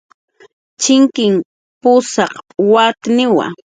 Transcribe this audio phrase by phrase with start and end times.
[0.81, 1.33] Chinkin
[1.81, 2.33] pusaq
[2.71, 3.45] watniwa